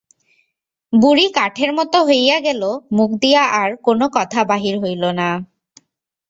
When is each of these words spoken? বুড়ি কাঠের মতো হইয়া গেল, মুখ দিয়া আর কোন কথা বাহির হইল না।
বুড়ি 0.93 1.27
কাঠের 1.35 1.71
মতো 1.73 1.97
হইয়া 2.05 2.37
গেল, 2.39 2.61
মুখ 2.91 3.09
দিয়া 3.21 3.43
আর 3.53 3.69
কোন 3.85 3.99
কথা 4.15 4.39
বাহির 4.43 4.75
হইল 4.83 5.03
না। 5.11 5.29